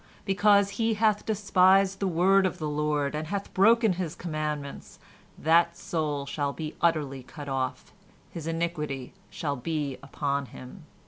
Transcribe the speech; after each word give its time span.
"Because 0.25 0.71
he 0.81 0.95
hath 0.95 1.27
despised 1.27 1.99
the 1.99 2.07
word 2.07 2.47
of 2.47 2.57
the 2.57 2.67
Lord, 2.67 3.13
and 3.13 3.27
hath 3.27 3.53
broken 3.53 3.93
His 3.93 4.15
commandments, 4.15 4.97
that 5.37 5.77
soul 5.77 6.25
shall 6.25 6.51
be 6.53 6.75
utterly 6.81 7.21
cut 7.21 7.47
off; 7.47 7.93
his 8.31 8.47
iniquity 8.47 9.13
shall 9.29 9.55
be 9.57 9.99
upon 10.01 10.47
him. 10.47 10.85